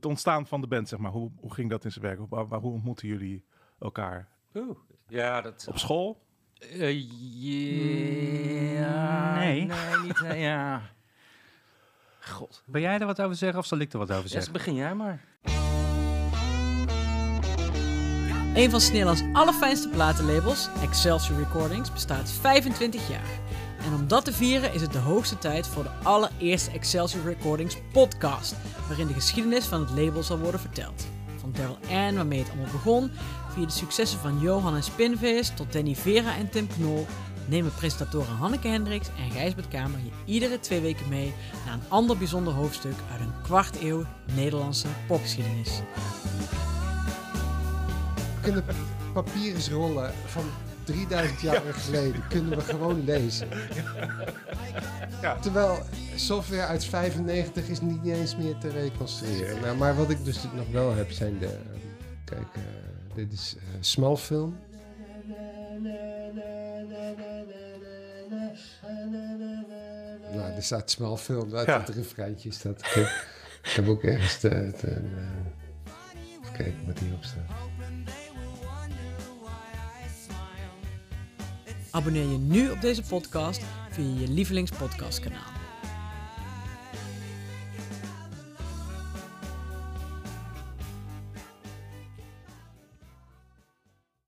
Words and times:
het 0.00 0.08
ontstaan 0.10 0.46
van 0.46 0.60
de 0.60 0.66
band, 0.66 0.88
zeg 0.88 0.98
maar. 0.98 1.10
Hoe, 1.10 1.30
hoe 1.40 1.52
ging 1.54 1.70
dat 1.70 1.84
in 1.84 1.92
zijn 1.92 2.04
werk? 2.04 2.18
Hoe, 2.18 2.28
waar- 2.48 2.60
hoe 2.60 2.72
ontmoeten 2.72 3.08
jullie 3.08 3.44
elkaar? 3.80 4.28
Oeh, 4.54 4.76
ja, 5.08 5.40
dat... 5.40 5.66
Op 5.68 5.78
school? 5.78 6.22
Eh, 6.58 7.00
ja, 8.78 9.34
Nee. 9.38 9.64
Nee, 9.64 9.96
niet, 10.02 10.20
eh, 10.22 10.40
ja. 10.42 10.82
God. 12.20 12.62
Wil 12.66 12.80
jij 12.82 12.98
er 12.98 13.06
wat 13.06 13.20
over 13.22 13.36
zeggen 13.36 13.58
of 13.58 13.66
zal 13.66 13.78
ik 13.78 13.92
er 13.92 13.98
wat 13.98 14.10
over 14.10 14.22
Yes, 14.22 14.32
zeggen? 14.32 14.52
begin 14.52 14.74
jij 14.74 14.94
maar. 14.94 15.24
Een 18.54 18.70
van 18.70 18.80
Nederlands 18.80 19.22
allerfijnste 19.32 19.88
platenlabels, 19.88 20.68
Excelsior 20.82 21.38
Recordings, 21.38 21.92
bestaat 21.92 22.30
25 22.30 23.08
jaar. 23.08 23.28
En 23.84 23.94
om 23.94 24.08
dat 24.08 24.24
te 24.24 24.32
vieren 24.32 24.72
is 24.72 24.80
het 24.80 24.92
de 24.92 24.98
hoogste 24.98 25.38
tijd 25.38 25.66
voor 25.66 25.82
de 25.82 25.90
allereerste 26.02 26.70
Excelsior 26.70 27.24
Recordings 27.24 27.76
podcast, 27.92 28.54
waarin 28.88 29.06
de 29.06 29.12
geschiedenis 29.12 29.64
van 29.64 29.80
het 29.80 29.90
label 29.90 30.22
zal 30.22 30.38
worden 30.38 30.60
verteld. 30.60 31.06
Van 31.36 31.52
Daryl 31.52 31.78
Ann, 31.90 32.14
waarmee 32.14 32.38
het 32.38 32.48
allemaal 32.48 32.72
begon, 32.72 33.10
via 33.54 33.66
de 33.66 33.72
successen 33.72 34.18
van 34.18 34.40
Johan 34.40 34.74
en 34.74 34.82
Spinvis 34.82 35.52
tot 35.54 35.72
Danny 35.72 35.94
Vera 35.94 36.36
en 36.36 36.50
Tim 36.50 36.66
Knol, 36.66 37.06
nemen 37.46 37.74
presentatoren 37.74 38.36
Hanneke 38.36 38.68
Hendricks 38.68 39.08
en 39.08 39.30
Gijsbert 39.30 39.68
Kamer 39.68 39.98
je 39.98 40.32
iedere 40.32 40.60
twee 40.60 40.80
weken 40.80 41.08
mee 41.08 41.34
naar 41.64 41.74
een 41.74 41.88
ander 41.88 42.18
bijzonder 42.18 42.52
hoofdstuk 42.52 42.94
uit 43.12 43.20
een 43.20 43.42
kwart 43.42 43.82
eeuw 43.82 44.04
Nederlandse 44.34 44.88
popgeschiedenis. 45.06 45.80
kunnen 48.40 48.64
papierensrollen 49.12 50.12
van 50.26 50.44
3000 50.84 51.40
jaar 51.40 51.60
geleden 51.60 52.22
kunnen 52.28 52.58
we 52.58 52.64
gewoon 52.64 53.04
lezen. 53.04 53.48
Ja. 55.22 55.38
Terwijl 55.38 55.78
software 56.16 56.62
uit 56.66 56.84
95 56.84 57.68
is 57.68 57.80
niet 57.80 58.06
eens 58.06 58.36
meer 58.36 58.58
te 58.58 58.68
reconstrueren. 58.68 59.60
Nou, 59.60 59.76
maar 59.76 59.96
wat 59.96 60.10
ik 60.10 60.24
dus 60.24 60.42
nog 60.54 60.70
wel 60.72 60.94
heb 60.94 61.10
zijn 61.10 61.38
de... 61.38 61.58
Kijk, 62.24 62.46
eh, 62.54 62.60
dit 63.14 63.32
is 63.32 63.54
eh 63.58 63.62
Smallfilm. 63.80 64.56
Nou, 70.34 70.52
er 70.52 70.62
staat 70.62 70.90
Smallfilm 70.90 71.54
uit 71.54 71.66
Ja. 71.66 71.80
het 71.80 71.88
refreintje. 71.88 72.50
Staat, 72.52 72.78
ik, 72.80 72.86
heb, 72.86 73.06
ik 73.62 73.70
heb 73.70 73.88
ook 73.88 74.02
ergens 74.02 74.40
de, 74.40 74.48
de, 74.80 74.86
eh, 74.86 74.92
even 76.40 76.52
kijken 76.56 76.86
wat 76.86 76.98
hierop 76.98 77.24
staat. 77.24 77.50
Abonneer 81.90 82.28
je 82.30 82.38
nu 82.38 82.70
op 82.70 82.80
deze 82.80 83.02
podcast 83.02 83.62
via 83.90 84.20
je 84.20 84.28
lievelingspodcastkanaal. 84.28 85.59